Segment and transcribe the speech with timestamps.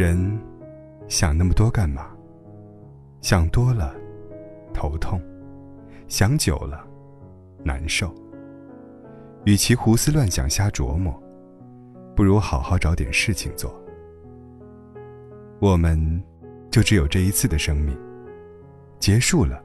[0.00, 0.40] 人
[1.08, 2.08] 想那么多干嘛？
[3.20, 3.94] 想多了，
[4.72, 5.20] 头痛；
[6.08, 6.82] 想久了，
[7.62, 8.10] 难受。
[9.44, 11.12] 与其胡思乱想、瞎琢磨，
[12.16, 13.78] 不如好好找点事情做。
[15.58, 16.00] 我们
[16.70, 17.94] 就只有这一次的生命，
[18.98, 19.62] 结束了，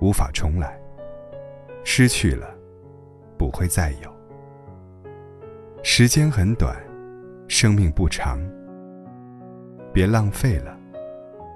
[0.00, 0.68] 无法重来；
[1.82, 2.56] 失去了，
[3.36, 4.14] 不会再有。
[5.82, 6.80] 时间很短，
[7.48, 8.38] 生命不长，
[9.94, 10.76] 别浪费了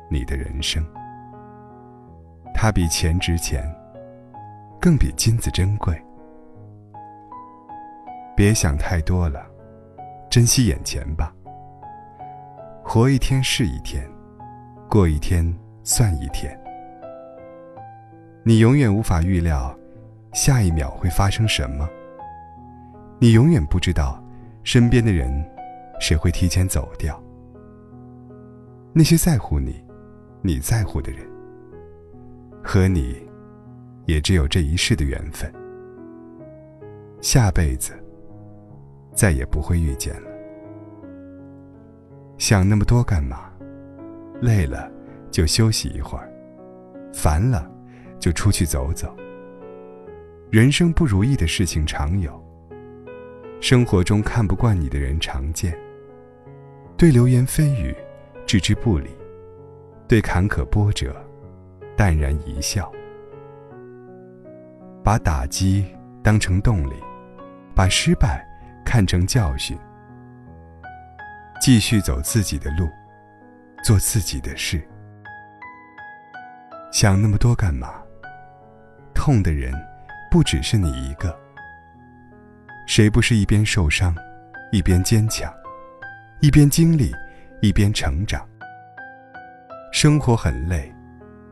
[0.08, 0.82] 你的人生。
[2.54, 3.68] 它比钱值钱，
[4.80, 6.00] 更比金子珍贵。
[8.36, 9.44] 别想太多了，
[10.30, 11.34] 珍惜眼前吧。
[12.84, 14.08] 活一天是一天，
[14.88, 16.56] 过一天算一天。
[18.44, 19.76] 你永远无法预料
[20.32, 21.88] 下一秒会发生什么，
[23.18, 24.22] 你永远不知道
[24.62, 25.44] 身边的人
[25.98, 27.20] 谁会提前走掉。
[28.98, 29.80] 那些在乎你、
[30.42, 31.24] 你在乎的人，
[32.64, 33.16] 和你
[34.06, 35.48] 也只有这一世的缘分，
[37.20, 37.92] 下辈子。
[39.14, 40.28] 再也不会遇见了。
[42.38, 43.52] 想那么多干嘛？
[44.40, 44.90] 累了
[45.30, 46.28] 就休息一会儿，
[47.14, 47.70] 烦了
[48.18, 49.16] 就出去走走。
[50.50, 52.44] 人生不如意的事情常有，
[53.60, 55.78] 生活中看不惯你的人常见。
[56.96, 57.94] 对流言蜚语
[58.48, 59.10] 置之不理，
[60.08, 61.14] 对坎坷波折
[61.94, 62.90] 淡然一笑。
[65.04, 65.86] 把打击
[66.24, 66.94] 当成动力，
[67.76, 68.42] 把失败。
[68.84, 69.76] 看成教训，
[71.60, 72.88] 继续走自己的路，
[73.84, 74.82] 做自己的事。
[76.90, 78.02] 想那么多干嘛？
[79.14, 79.74] 痛的人
[80.30, 81.38] 不只是你一个。
[82.86, 84.16] 谁不是一边受伤，
[84.72, 85.52] 一边坚强，
[86.40, 87.12] 一边经历，
[87.60, 88.46] 一边成长？
[89.92, 90.92] 生活很累，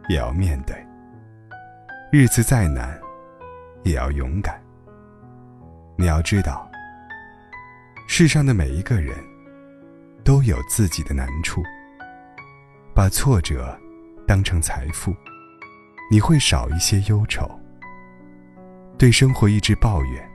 [0.08, 0.76] 也要面对；
[2.12, 2.96] 日子再难，
[3.82, 4.60] 也要勇敢。
[5.96, 6.70] 你要知道。
[8.06, 9.16] 世上的每一个人，
[10.22, 11.60] 都有自己的难处。
[12.94, 13.76] 把挫折
[14.28, 15.12] 当成财富，
[16.08, 17.44] 你会少一些忧愁；
[18.96, 20.30] 对生活一直抱怨，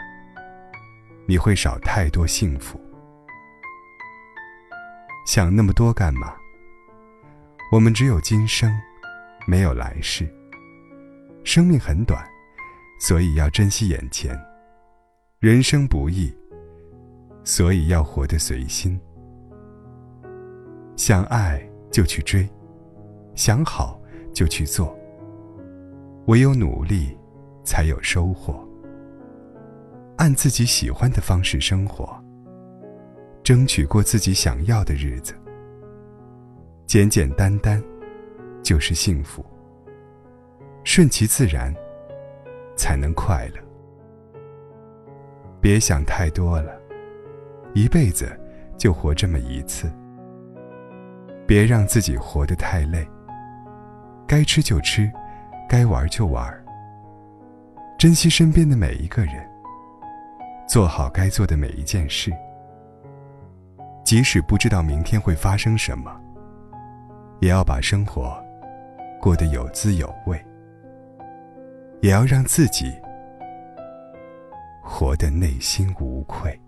[1.25, 2.77] 你会少太多幸福。
[5.25, 6.33] 想那么多干嘛？
[7.71, 8.71] 我们只有今生，
[9.47, 10.27] 没有来世。
[11.43, 12.23] 生命很短，
[12.99, 14.39] 所以要珍惜眼前。
[15.39, 16.31] 人生不易。
[17.43, 19.01] 所以要活得随心，
[20.95, 22.47] 想爱就去追，
[23.33, 23.99] 想好
[24.31, 24.95] 就去做。
[26.27, 27.17] 唯有努力，
[27.63, 28.63] 才有收获。
[30.17, 32.20] 按自己喜欢的方式生活，
[33.44, 35.34] 争取过自己想要的日子。
[36.85, 37.81] 简简单单，
[38.62, 39.46] 就是幸福。
[40.84, 41.74] 顺其自然，
[42.75, 43.62] 才能快乐。
[45.62, 46.79] 别想太多了。
[47.74, 48.38] 一辈子
[48.78, 49.90] 就活这么一次，
[51.47, 53.08] 别让自己活得太累。
[54.28, 55.09] 该吃就吃，
[55.69, 56.52] 该玩就玩。
[57.97, 59.35] 珍惜身边的每一个人，
[60.68, 62.31] 做好该做的每一件事。
[64.03, 66.12] 即使不知道明天会发生什么，
[67.39, 68.38] 也要把生活
[69.19, 70.44] 过得有滋有味，
[72.01, 72.94] 也要让自己
[74.84, 76.59] 活得内心无愧。